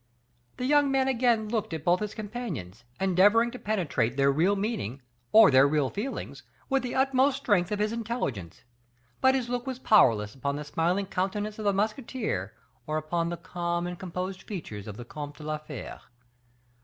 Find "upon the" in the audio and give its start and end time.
10.33-10.63, 12.97-13.37